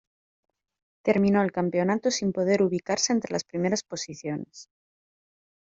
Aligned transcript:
Terminó 1.03 1.43
el 1.43 1.51
campeonato 1.51 2.09
sin 2.09 2.33
poder 2.33 2.63
ubicarse 2.63 3.13
entre 3.13 3.31
las 3.33 3.43
primeras 3.43 3.83
posiciones. 3.83 4.67